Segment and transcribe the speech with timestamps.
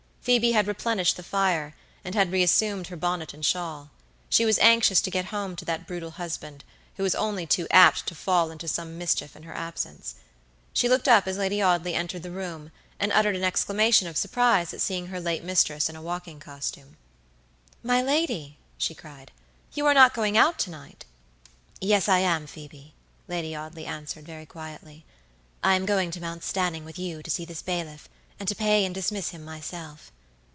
[0.23, 3.89] Phoebe had replenished the fire, and had reassumed her bonnet and shawl.
[4.29, 6.63] She was anxious to get home to that brutal husband,
[6.97, 10.13] who was only too apt to fall into some mischief in her absence.
[10.73, 14.75] She looked up as Lady Audley entered the room, and uttered an exclamation of surprise
[14.75, 16.97] at seeing her late mistress in a walking costume.
[17.81, 19.31] "My lady," she cried,
[19.73, 21.03] "you are not going out to night?"
[21.79, 22.93] "Yes, I am, Phoebe,"
[23.27, 25.03] Lady Audley answered, very quietly.
[25.63, 28.07] "I am going to Mount Stanning with you to see this bailiff,
[28.39, 30.11] and to pay and dismiss him myself."